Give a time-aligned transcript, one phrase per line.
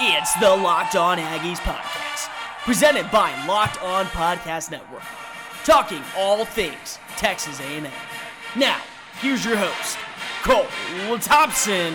[0.00, 2.28] It's the Locked On Aggies podcast,
[2.64, 5.02] presented by Locked On Podcast Network,
[5.64, 7.86] talking all things Texas A&M.
[8.56, 8.80] Now,
[9.20, 9.98] here's your host,
[10.42, 10.66] Cole
[11.18, 11.94] Thompson.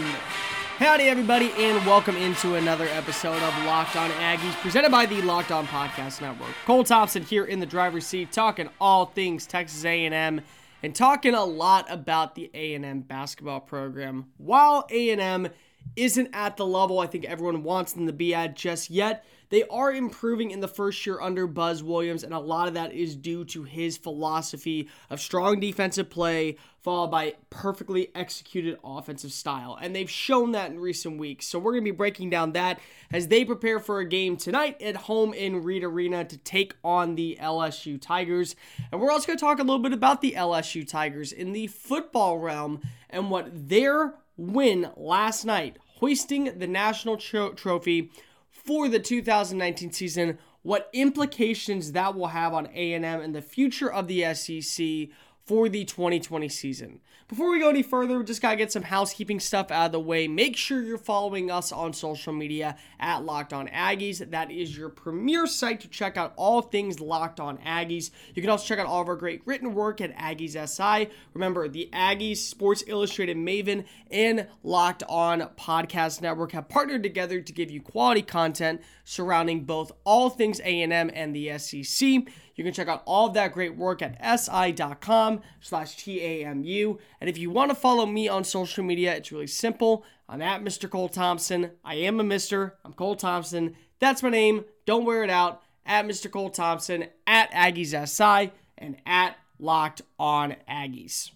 [0.78, 5.52] Howdy, everybody, and welcome into another episode of Locked On Aggies, presented by the Locked
[5.52, 6.52] On Podcast Network.
[6.66, 10.42] Cole Thompson here in the driver's seat, talking all things Texas A&M,
[10.84, 14.28] and talking a lot about the A&M basketball program.
[14.38, 15.50] While A&M
[15.96, 19.26] isn't at the level I think everyone wants them to be at just yet.
[19.50, 22.92] They are improving in the first year under Buzz Williams, and a lot of that
[22.92, 29.78] is due to his philosophy of strong defensive play, followed by perfectly executed offensive style.
[29.82, 31.48] And they've shown that in recent weeks.
[31.48, 32.80] So we're going to be breaking down that
[33.12, 37.16] as they prepare for a game tonight at home in Reed Arena to take on
[37.16, 38.56] the LSU Tigers.
[38.92, 41.68] And we're also going to talk a little bit about the LSU Tigers in the
[41.68, 48.12] football realm and what their win last night, hoisting the national tro- trophy
[48.50, 54.08] for the 2019 season, what implications that will have on A&M and the future of
[54.08, 55.10] the SEC
[55.48, 57.00] for the 2020 season.
[57.30, 59.92] Before we go any further, we just got to get some housekeeping stuff out of
[59.94, 60.28] the way.
[60.28, 64.30] Make sure you're following us on social media at Locked On Aggies.
[64.32, 68.12] That is your premier site to check out all things Locked On Aggies.
[68.34, 71.10] You can also check out all of our great written work at Aggies SI.
[71.34, 77.54] Remember, the Aggies Sports Illustrated Maven and Locked On Podcast Network have partnered together to
[77.54, 82.24] give you quality content surrounding both all things A&M and the SEC.
[82.58, 86.98] You can check out all of that great work at si.com slash TAMU.
[87.22, 90.04] And if you want to follow me on social media, it's really simple.
[90.28, 90.90] I'm at Mr.
[90.90, 91.72] Cole Thompson.
[91.86, 92.74] I am a Mr.
[92.84, 93.76] I'm Cole Thompson.
[94.00, 94.66] That's my name.
[94.86, 95.62] Don't wear it out.
[95.86, 96.30] At Mr.
[96.30, 101.32] Cole Thompson, at Aggies SI, and at Locked On Aggies.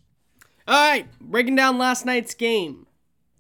[0.68, 2.86] All right, breaking down last night's game.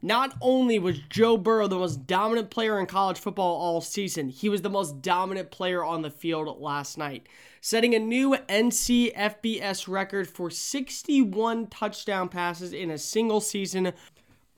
[0.02, 4.50] Not only was Joe Burrow the most dominant player in college football all season, he
[4.50, 7.28] was the most dominant player on the field last night,
[7.62, 13.94] setting a new NCFBS record for 61 touchdown passes in a single season.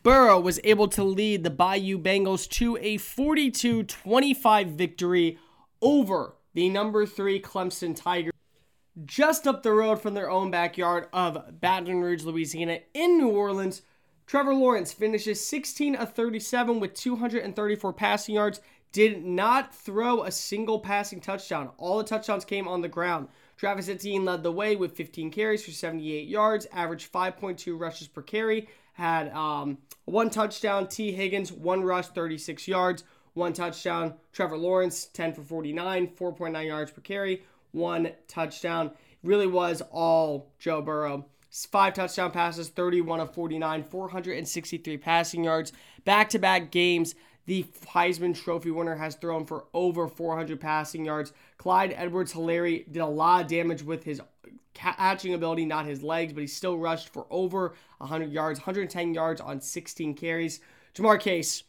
[0.01, 5.37] Burrow was able to lead the Bayou Bengals to a 42 25 victory
[5.81, 8.31] over the number three Clemson Tigers
[9.05, 13.81] just up the road from their own backyard of Baton Rouge, Louisiana, in New Orleans.
[14.25, 18.61] Trevor Lawrence finishes 16 of 37 with 234 passing yards.
[18.91, 21.71] Did not throw a single passing touchdown.
[21.77, 23.27] All the touchdowns came on the ground.
[23.57, 28.21] Travis Etienne led the way with 15 carries for 78 yards, averaged 5.2 rushes per
[28.21, 28.67] carry.
[28.93, 30.87] Had um, one touchdown.
[30.87, 34.13] Tee Higgins, one rush, 36 yards, one touchdown.
[34.31, 38.91] Trevor Lawrence, 10 for 49, 4.9 yards per carry, one touchdown.
[39.23, 41.25] Really was all Joe Burrow
[41.71, 45.71] five touchdown passes, 31 of 49, 463 passing yards.
[46.03, 47.15] Back to back games,
[47.45, 51.33] the Heisman Trophy winner has thrown for over 400 passing yards.
[51.57, 54.21] Clyde Edwards Helaire did a lot of damage with his
[54.73, 59.39] catching ability, not his legs, but he still rushed for over 100 yards, 110 yards
[59.39, 60.59] on 16 carries.
[60.95, 61.63] Ja'Marr Chase,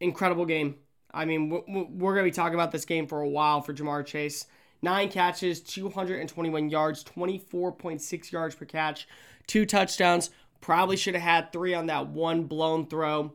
[0.00, 0.76] incredible game.
[1.12, 4.04] I mean, we're going to be talking about this game for a while for Ja'Marr
[4.04, 4.46] Chase.
[4.80, 9.08] Nine catches, 221 yards, 24.6 yards per catch,
[9.46, 10.30] two touchdowns.
[10.60, 13.32] Probably should have had three on that one blown throw.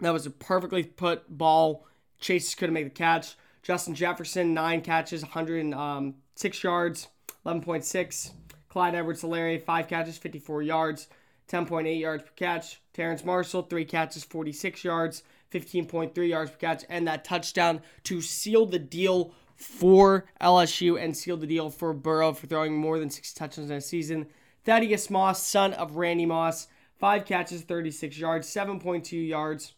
[0.00, 1.86] That was a perfectly put ball.
[2.20, 3.36] Chase couldn't make the catch.
[3.62, 7.08] Justin Jefferson, nine catches, 106 um, yards,
[7.44, 8.30] 11.6.
[8.68, 11.08] Clyde Edwards Helaire, five catches, 54 yards,
[11.50, 12.80] 10.8 yards per catch.
[12.92, 15.22] Terrence Marshall, three catches, 46 yards,
[15.52, 21.40] 15.3 yards per catch, and that touchdown to seal the deal for LSU and sealed
[21.40, 24.26] the deal for Burrow for throwing more than six touchdowns in a season.
[24.64, 29.74] Thaddeus Moss, son of Randy Moss, five catches, 36 yards, 7.2 yards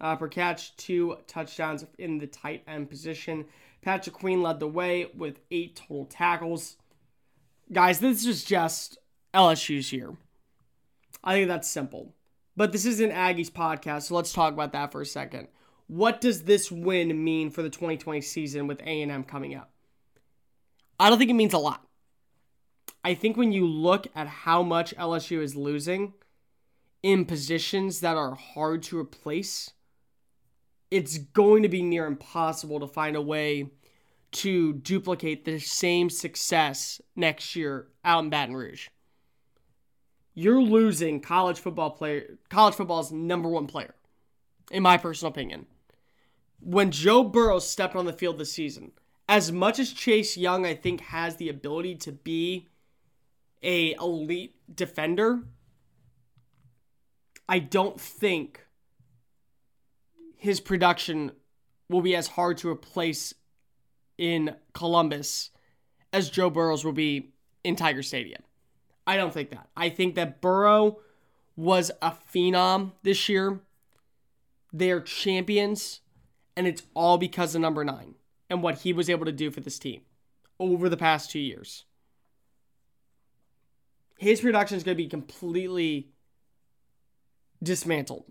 [0.00, 3.46] uh, per catch, two touchdowns in the tight end position.
[3.82, 6.76] Patrick Queen led the way with eight total tackles.
[7.72, 8.98] Guys, this is just
[9.34, 10.14] LSU's year.
[11.24, 12.14] I think that's simple.
[12.56, 15.48] But this is an Aggies podcast, so let's talk about that for a second
[15.90, 19.72] what does this win mean for the 2020 season with A&M coming up?
[21.00, 21.84] I don't think it means a lot.
[23.02, 26.12] I think when you look at how much LSU is losing
[27.02, 29.72] in positions that are hard to replace,
[30.92, 33.72] it's going to be near impossible to find a way
[34.30, 38.90] to duplicate the same success next year out in Baton Rouge.
[40.34, 43.96] You're losing college football player college football's number one player,
[44.70, 45.66] in my personal opinion
[46.60, 48.92] when Joe Burrow stepped on the field this season,
[49.28, 52.68] as much as Chase Young, I think, has the ability to be
[53.62, 55.40] a elite defender,
[57.48, 58.64] I don't think
[60.36, 61.32] his production
[61.88, 63.34] will be as hard to replace
[64.16, 65.50] in Columbus
[66.12, 67.32] as Joe Burrow's will be
[67.64, 68.42] in Tiger Stadium.
[69.06, 69.68] I don't think that.
[69.76, 70.98] I think that Burrow
[71.56, 73.60] was a phenom this year.
[74.72, 76.00] They're champions,
[76.56, 78.14] and it's all because of number nine
[78.48, 80.02] and what he was able to do for this team
[80.58, 81.84] over the past two years.
[84.18, 86.10] His production is going to be completely
[87.62, 88.24] dismantled.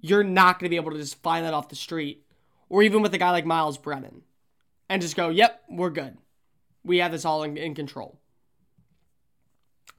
[0.00, 2.24] You're not going to be able to just find that off the street
[2.68, 4.22] or even with a guy like Myles Brennan
[4.88, 6.16] and just go, yep, we're good.
[6.84, 8.18] We have this all in, in control.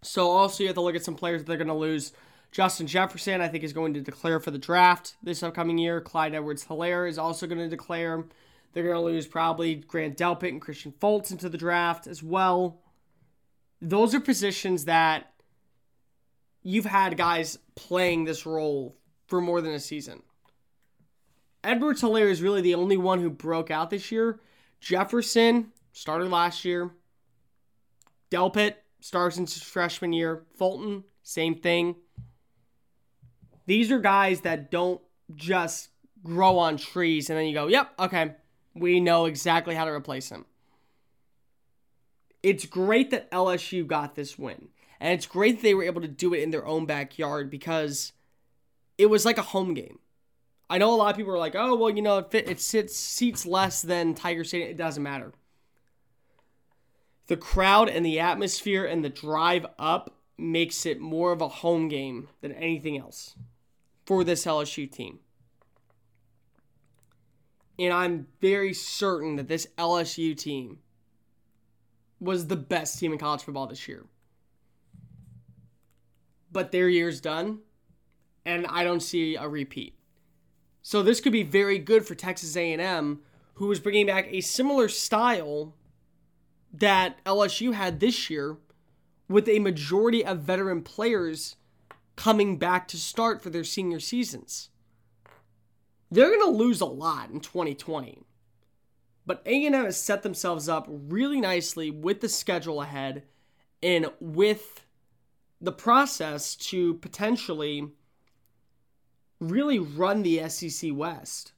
[0.02, 2.14] So also you have to look at some players that they're going to lose.
[2.52, 6.02] Justin Jefferson, I think, is going to declare for the draft this upcoming year.
[6.02, 8.26] Clyde Edwards Helaire is also going to declare.
[8.74, 12.80] They're going to lose probably Grant Delpit and Kristian Fulton into the draft as well.
[13.82, 15.34] Those are positions that
[16.64, 18.98] you've had guys playing this role
[19.28, 20.24] for more than a season.
[21.64, 24.40] Edwards Helaire is really the only one who broke out this year.
[24.80, 26.92] Jefferson started last year.
[28.32, 30.44] Delpit starts in his freshman year.
[30.58, 31.96] Fulton, same thing.
[33.68, 35.02] These are guys that don't
[35.36, 35.90] just
[36.24, 38.34] grow on trees and then you go, yep, okay,
[38.74, 40.46] we know exactly how to replace him.
[42.42, 44.70] It's great that LSU got this win.
[45.00, 48.14] And it's great that they were able to do it in their own backyard because
[48.98, 50.00] it was like a home game.
[50.70, 52.96] I know a lot of people are like, oh, well, you know, it, it sits
[52.98, 54.72] seats less than Tiger Stadium.
[54.72, 55.34] It doesn't matter.
[57.28, 61.90] The crowd and the atmosphere and the drive up makes it more of a home
[61.90, 63.36] game than anything else
[64.08, 65.20] for this LSU team.
[67.78, 70.80] And I'm very certain that this LSU team
[72.20, 74.06] was the best team in college football this year.
[76.52, 77.60] But their year's done,
[78.46, 79.94] and I don't see a repeat.
[80.82, 83.20] So this could be very good for Texas A&M,
[83.56, 85.76] who is bringing back a similar style
[86.74, 88.56] that LSU had this year,
[89.28, 91.58] with a majority of veteran players
[92.18, 94.70] coming back to start for their senior seasons.
[96.12, 98.24] They're going to lose a lot in 2020.
[99.26, 103.24] But A&M has set themselves up really nicely with the schedule ahead
[103.84, 104.86] and with
[105.62, 107.90] the process to potentially
[109.40, 111.54] really run the SEC West.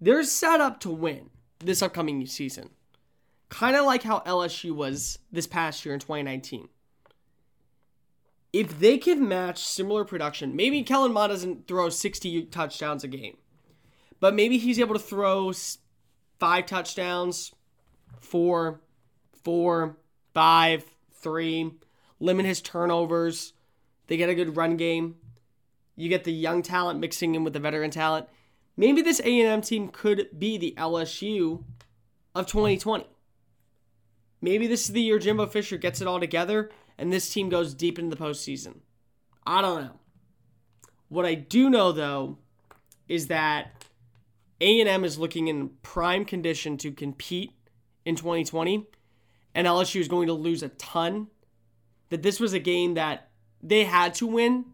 [0.00, 2.70] They're set up to win this upcoming season.
[3.48, 6.68] Kind of like how LSU was this past year in 2019.
[8.52, 13.38] If they can match similar production, maybe Kellen Mond doesn't throw 60 touchdowns a game,
[14.20, 15.52] but maybe he's able to throw
[16.38, 17.52] five touchdowns,
[18.20, 18.80] four,
[19.42, 19.96] four,
[20.34, 20.84] five,
[21.14, 21.72] three,
[22.20, 23.54] limit his turnovers.
[24.06, 25.16] They get a good run game.
[25.96, 28.28] You get the young talent mixing in with the veteran talent.
[28.76, 31.64] Maybe this A&M team could be the LSU
[32.34, 33.06] of 2020.
[34.40, 37.74] Maybe this is the year Jimbo Fisher gets it all together and this team goes
[37.74, 38.78] deep into the postseason.
[39.46, 40.00] I don't know.
[41.08, 42.38] What I do know though
[43.08, 43.84] is that
[44.60, 47.52] A&M is looking in prime condition to compete
[48.04, 48.86] in 2020
[49.54, 51.28] and LSU is going to lose a ton.
[52.10, 53.30] That this was a game that
[53.62, 54.66] they had to win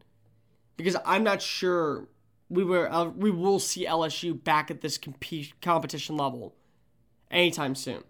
[0.77, 2.09] because I'm not sure
[2.49, 4.99] we were uh, we will see LSU back at this
[5.61, 6.55] competition level
[7.31, 8.03] anytime soon.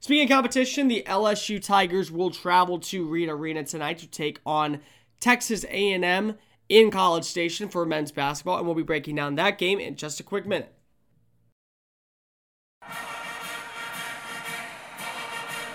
[0.00, 4.80] Speaking of competition, the LSU Tigers will travel to Reed Arena tonight to take on
[5.18, 6.36] Texas A&M
[6.68, 10.20] in College Station for men's basketball, and we'll be breaking down that game in just
[10.20, 10.72] a quick minute.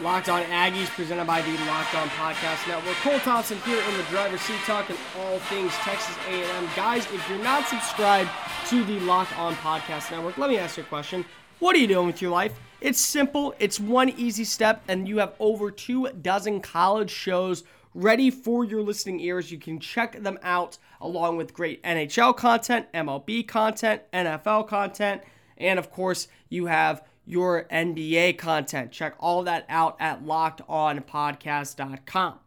[0.02, 2.96] Locked On Aggies, presented by the Locked On Podcast Network.
[2.96, 6.70] Cole Thompson here in the driver's seat, talking all things Texas A&M.
[6.76, 8.30] Guys, if you're not subscribed
[8.68, 11.26] to the Locked On Podcast Network, let me ask you a question.
[11.64, 12.60] What are you doing with your life?
[12.82, 13.56] It's simple.
[13.58, 18.82] It's one easy step, and you have over two dozen college shows ready for your
[18.82, 19.50] listening ears.
[19.50, 25.22] You can check them out along with great NHL content, MLB content, NFL content,
[25.58, 28.92] and of course, you have your NBA content.
[28.92, 32.40] Check all that out at lockedonpodcast.com.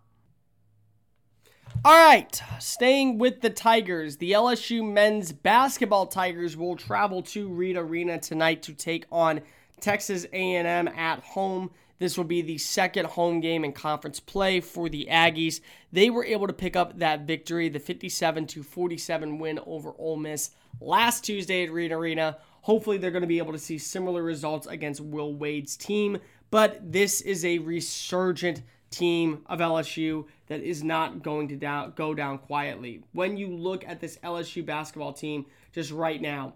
[1.85, 7.77] All right, staying with the Tigers, the LSU men's basketball Tigers will travel to Reed
[7.77, 9.41] Arena tonight to take on
[9.81, 11.71] Texas A&M at home.
[11.99, 15.61] This will be the second home game in conference play for the Aggies.
[15.93, 20.17] They were able to pick up that victory, the 57 to 47 win over Ole
[20.17, 22.39] Miss last Tuesday at Reed Arena.
[22.63, 26.19] Hopefully, they're going to be able to see similar results against Will Wade's team.
[26.51, 32.15] But this is a resurgent team of LSU that is not going to down, go
[32.15, 33.03] down quietly.
[33.13, 36.55] When you look at this LSU basketball team just right now,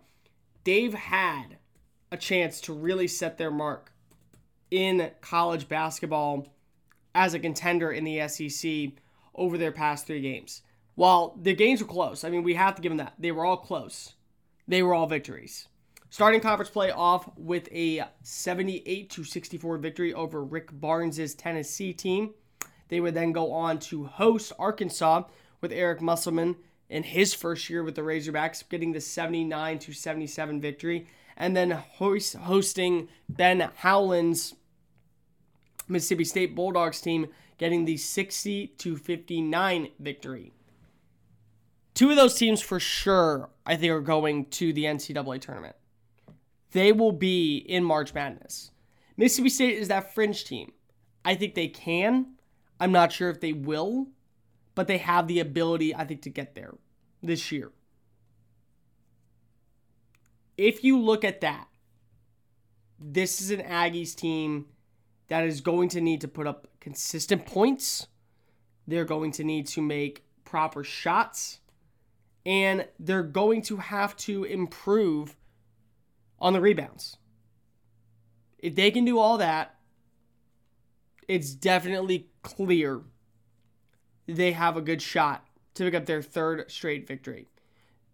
[0.64, 1.58] they've had
[2.12, 3.92] a chance to really set their mark
[4.70, 6.46] in college basketball
[7.14, 8.92] as a contender in the SEC
[9.34, 10.62] over their past three games.
[10.94, 13.14] While the games were close, I mean, we have to give them that.
[13.18, 14.14] They were all close,
[14.68, 15.68] they were all victories.
[16.12, 22.34] Starting conference play off with a 78 to 64 victory over Rick Barnes' Tennessee team.
[22.88, 25.22] They would then go on to host Arkansas
[25.60, 26.56] with Eric Musselman
[26.88, 31.70] in his first year with the Razorbacks, getting the 79 to 77 victory, and then
[31.70, 34.56] host, hosting Ben Howland's
[35.86, 40.52] Mississippi State Bulldogs team, getting the 60 to 59 victory.
[41.94, 45.76] Two of those teams for sure, I think, are going to the NCAA tournament.
[46.72, 48.70] They will be in March Madness.
[49.16, 50.72] Mississippi State is that fringe team.
[51.24, 52.34] I think they can.
[52.78, 54.08] I'm not sure if they will,
[54.74, 56.74] but they have the ability, I think, to get there
[57.22, 57.72] this year.
[60.56, 61.68] If you look at that,
[62.98, 64.66] this is an Aggies team
[65.28, 68.06] that is going to need to put up consistent points.
[68.86, 71.60] They're going to need to make proper shots.
[72.44, 75.36] And they're going to have to improve
[76.40, 77.16] on the rebounds.
[78.58, 79.76] If they can do all that,
[81.28, 83.02] it's definitely clear
[84.26, 87.48] they have a good shot to pick up their third straight victory.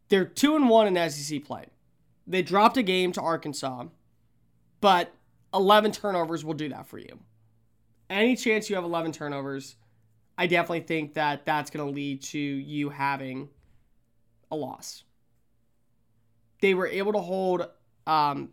[0.08, 1.66] They're 2 and 1 in SEC play.
[2.26, 3.86] They dropped a game to Arkansas,
[4.80, 5.14] but
[5.54, 7.18] 11 turnovers will do that for you.
[8.08, 9.76] Any chance you have 11 turnovers,
[10.38, 13.48] I definitely think that that's going to lead to you having
[14.50, 15.04] a loss.
[16.60, 17.68] They were able to hold
[18.06, 18.50] um,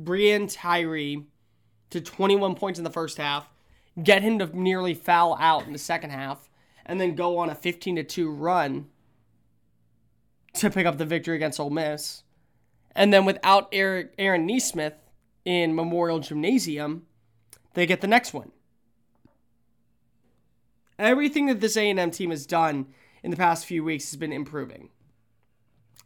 [0.00, 1.26] Breein Tyree
[1.90, 3.48] to 21 points in the first half,
[4.02, 6.48] get him to nearly foul out in the second half,
[6.86, 8.86] and then go on a 15 to 2 run
[10.54, 12.22] to pick up the victory against Ole Miss.
[12.94, 14.94] And then without Eric, Aaron Nesmith
[15.44, 17.06] in Memorial Gymnasium,
[17.74, 18.52] they get the next one.
[20.98, 22.86] Everything that this A&M team has done
[23.22, 24.90] in the past few weeks has been improving.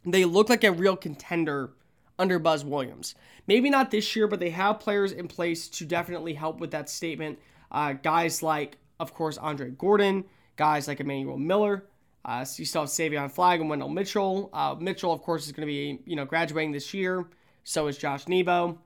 [0.05, 1.71] They look like a real contender
[2.19, 3.15] under Buzz Williams.
[3.47, 6.89] Maybe not this year, but they have players in place to definitely help with that
[6.89, 7.39] statement.
[7.71, 11.85] Uh, guys like, of course, Andre Gordon, guys like Emmanuel Miller.
[12.25, 14.49] Uh, so you still have Savion Flagg and Wendell Mitchell.
[14.51, 17.25] Uh, Mitchell, of course, is going to be you know graduating this year.
[17.63, 18.79] So is Josh Nebo.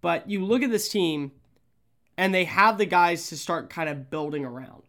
[0.00, 1.32] But you look at this team,
[2.16, 4.82] and they have the guys to start kind of building around.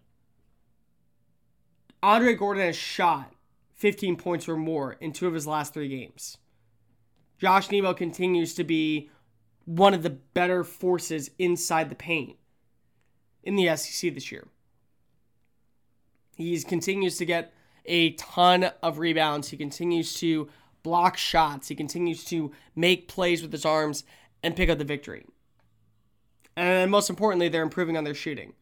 [2.02, 3.34] Andre Gordon has shot
[3.76, 6.38] 15 points or more in two of his last three games.
[7.40, 9.10] Josh Nebo continues to be
[9.66, 12.38] one of the better forces inside the paint
[13.44, 14.48] in the SEC this year.
[16.36, 17.54] He continues to get
[17.86, 19.50] a ton of rebounds.
[19.50, 20.50] He continues to
[20.84, 21.68] block shots.
[21.68, 24.04] He continues to make plays with his arms
[24.44, 25.26] and pick up the victory.
[26.56, 28.54] And most importantly, they're improving on their shooting.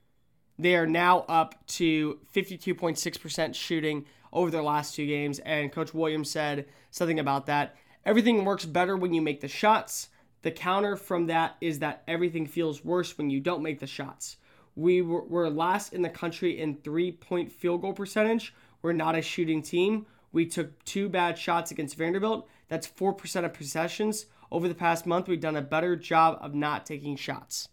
[0.59, 5.39] They are now up to 52.6% shooting over their last two games.
[5.39, 7.75] And Coach Williams said something about that.
[8.07, 10.07] Everything works better when you make the shots.
[10.41, 14.37] The counter from that is that everything feels worse when you don't make the shots.
[14.77, 18.53] We were, last in the country in three point field goal percentage.
[18.81, 20.05] We're not a shooting team.
[20.31, 22.47] We took two bad shots against Vanderbilt.
[22.69, 24.27] That's 4% of possessions.
[24.53, 27.67] Over the past month, we've done a better job of not taking shots.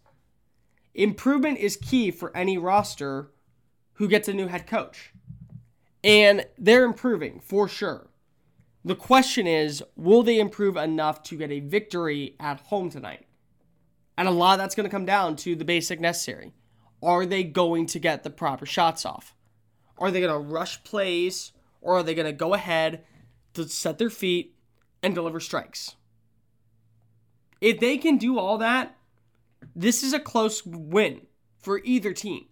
[0.93, 3.31] Improvement is key for any roster
[3.93, 5.13] who gets a new head coach.
[6.03, 8.07] And they're improving for sure.
[8.85, 13.25] The question is, will they improve enough to get a victory at home tonight?
[14.15, 16.53] And a lot of that's going to come down to the basic necessary.
[17.01, 19.33] Are they going to get the proper shots off?
[19.97, 21.51] Are they going to rush plays
[21.81, 23.03] or are they going to go ahead
[23.55, 24.55] to set their feet
[25.01, 25.95] and deliver strikes?
[27.61, 28.95] If they can do all that,
[29.75, 31.25] this is a close win
[31.57, 32.45] for either team.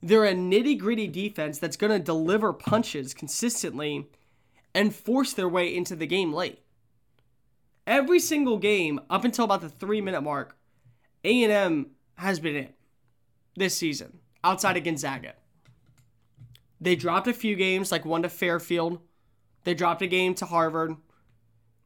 [0.00, 4.08] They're a nitty gritty defense that's going to deliver punches consistently
[4.74, 6.60] and force their way into the game late.
[7.86, 10.56] Every single game up until about the three minute mark,
[11.24, 12.68] A&M has been in
[13.56, 15.34] this season outside of Gonzaga.
[16.80, 19.00] They dropped a few games, like one to Fairfield.
[19.64, 20.96] They dropped a game to Harvard.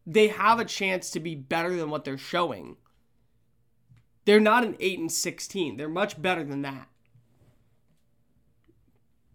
[0.07, 2.77] They have a chance to be better than what they're showing.
[4.25, 5.77] They're not an 8 and 16.
[5.77, 6.89] They're much better than that.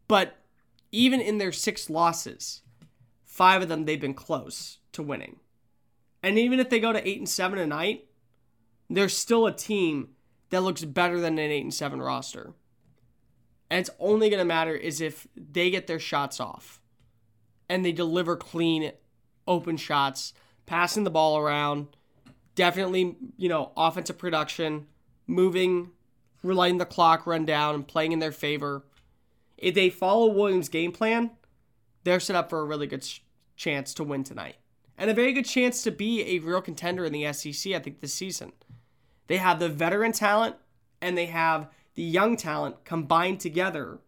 [0.07, 0.37] But
[0.91, 2.61] even in their six losses,
[3.39, 5.37] five of them they've been close to winning.
[6.21, 8.09] And even if they go to eight and seven tonight,
[8.89, 10.09] they're still a team
[10.49, 12.51] that looks better than an eight and seven roster.
[13.69, 16.81] And it's only going to matter is if they get their shots off
[17.69, 18.91] and they deliver clean,
[19.47, 20.33] open shots,
[20.65, 21.87] passing the ball around,
[22.55, 24.87] definitely, you know, offensive production,
[25.27, 25.91] moving,
[26.43, 28.83] letting the clock run down, and playing in their favor.
[29.57, 31.31] If they follow Williams' game plan,
[32.03, 33.05] they're set up for a really good
[33.59, 34.55] chance to win tonight.
[34.97, 37.99] And a very good chance to be a real contender in the SEC, I think,
[37.99, 38.53] this season.
[39.27, 40.55] They have the veteran talent
[41.01, 43.99] and they have the young talent combined together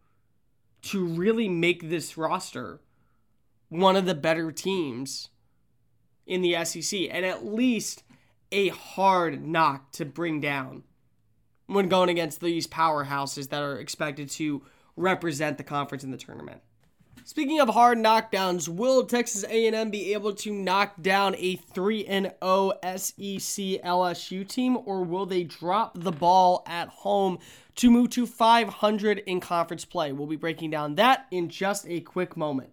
[0.84, 2.82] to really make this roster
[3.70, 5.30] one of the better teams
[6.26, 8.04] in the SEC and at least
[8.52, 10.84] a hard knock to bring down
[11.68, 14.62] when going against these powerhouses that are expected to
[14.98, 16.62] represent the conference in the tournament.
[17.24, 22.34] Speaking of hard knockdowns, will Texas A&M be able to knock down a 3 and
[22.44, 27.40] 0 SEC LSU team or will they drop the ball at home
[27.76, 30.12] to move to 500 in conference play?
[30.12, 32.72] We'll be breaking down that in just a quick moment.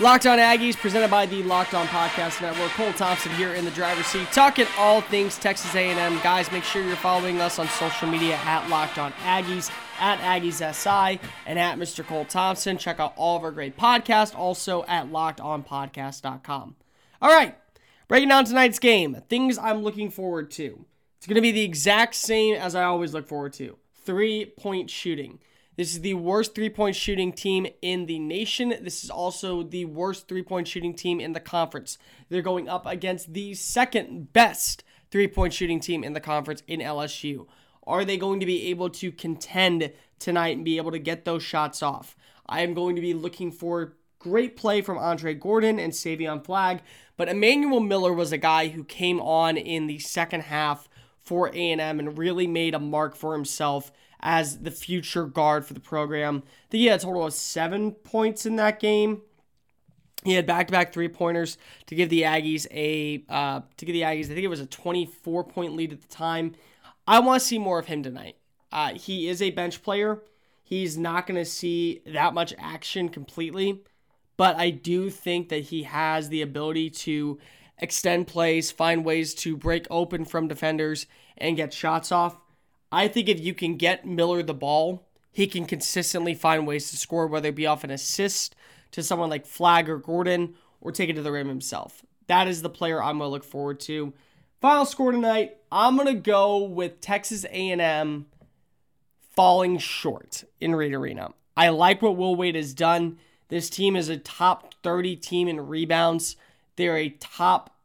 [0.00, 2.70] Locked On Aggies, presented by the Locked On Podcast Network.
[2.70, 6.20] Cole Thompson here in the driver's seat, talking all things Texas A&M.
[6.22, 10.74] Guys, make sure you're following us on social media at Locked On Aggies, at Aggies
[10.74, 12.06] SI, and at Mr.
[12.06, 12.78] Cole Thompson.
[12.78, 16.76] Check out all of our great podcasts, also at LockedOnPodcast.com.
[17.20, 17.56] All right,
[18.06, 19.22] breaking down tonight's game.
[19.28, 20.84] Things I'm looking forward to.
[21.16, 23.76] It's going to be the exact same as I always look forward to.
[24.04, 25.40] Three-point shooting.
[25.78, 28.70] This is the worst three point shooting team in the nation.
[28.82, 31.98] This is also the worst three point shooting team in the conference.
[32.28, 36.80] They're going up against the second best three point shooting team in the conference in
[36.80, 37.46] LSU.
[37.88, 41.42] Are they going to be able to contend tonight and be able to get those
[41.42, 42.14] shots off?
[42.46, 46.82] I am going to be looking for great play from Andre Gordon and Savion Flagg,
[47.16, 50.88] but Emmanuel Miller was a guy who came on in the second half
[51.22, 53.90] for A&M and really made a mark for himself
[54.20, 56.42] as the future guard for the program.
[56.70, 59.22] He had a total of seven points in that game.
[60.24, 64.24] He had back-to-back three-pointers to give the Aggies a uh, to give the Aggies.
[64.24, 66.54] I think it was a 24-point lead at the time.
[67.08, 68.36] I want to see more of him tonight.
[68.70, 70.22] Uh, he is a bench player.
[70.62, 73.82] He's not going to see that much action completely,
[74.36, 77.38] but I do think that he has the ability to
[77.78, 81.06] extend plays, find ways to break open from defenders,
[81.38, 82.36] and get shots off.
[82.92, 86.98] I think if you can get Miller the ball, he can consistently find ways to
[86.98, 88.54] score, whether it be off an assist
[88.90, 92.04] to someone like Flagg or Gordon, or take it to the rim himself.
[92.26, 94.12] That is the player I'm going to look forward to.
[94.60, 98.26] Final score tonight, I'm going to go with Texas A&M
[99.36, 101.30] falling short in Reed Arena.
[101.56, 103.18] I like what Will Wade has done.
[103.50, 106.34] This team is a top 30 team in rebounds.
[106.74, 107.78] They're a top,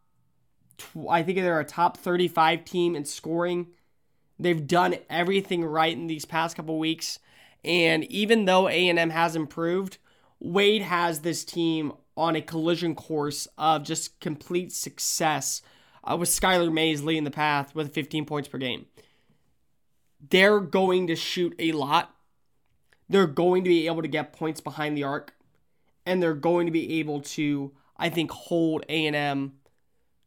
[1.08, 3.68] I think they're a top 35 team in scoring.
[4.40, 7.20] They've done everything right in these past couple weeks,
[7.64, 10.00] and even though A&M has improved,
[10.40, 15.62] Wade has this team on a collision course of just complete success
[16.04, 18.86] uh, with Skylar Mays leading the path with 15 points per game.
[20.30, 22.14] They're going to shoot a lot.
[23.10, 25.34] They're going to be able to get points behind the arc,
[26.06, 29.54] and they're going to be able to, I think, hold A&M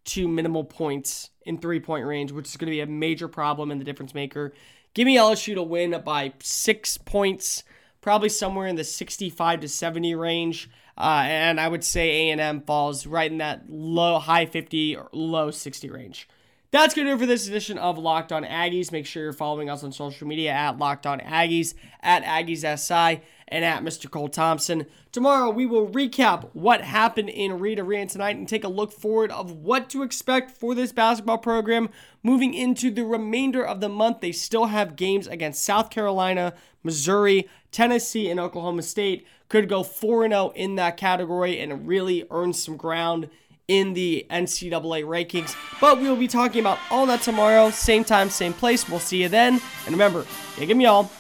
[0.07, 3.71] to minimal points in three point range, which is going to be a major problem
[3.71, 4.53] in the difference maker.
[4.95, 7.65] Give me LSU to win by six points,
[8.01, 10.71] probably somewhere in the 65 to 70 range.
[10.99, 15.51] Uh, and I would say A&M falls right in that low, high 50 or low
[15.51, 16.29] 60 range.
[16.77, 18.93] That's going to do it for this edition of Locked On Aggies.
[18.93, 23.23] Make sure you're following us on social media at Locked On Aggies, at Aggies SI,
[23.49, 24.11] and at Mr.
[24.11, 24.85] Cole Thompson.
[25.11, 29.33] Tomorrow we will recap what happened in Reed Arena tonight and take a look forward
[29.33, 31.89] of what to expect for this basketball program
[32.23, 34.21] moving into the remainder of the month.
[34.21, 39.27] They still have games against South Carolina, Missouri, Tennessee, and Oklahoma State.
[39.49, 43.31] Could go 4 0 in that category and really earn some ground
[43.69, 45.57] in the NCAA rankings.
[45.81, 48.89] But we will be talking about all that tomorrow, same time, same place.
[48.89, 49.61] We'll see you then.
[49.87, 50.25] And remember,
[50.59, 51.11] give me all.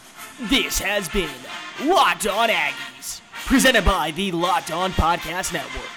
[0.51, 1.31] This has been
[1.85, 5.96] Locked On Aggies, presented by the Locked On Podcast Network.